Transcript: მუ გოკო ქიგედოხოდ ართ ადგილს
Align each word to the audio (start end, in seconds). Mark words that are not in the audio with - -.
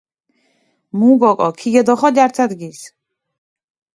მუ 0.97 1.09
გოკო 1.21 1.49
ქიგედოხოდ 1.59 2.15
ართ 2.25 2.35
ადგილს 2.45 2.81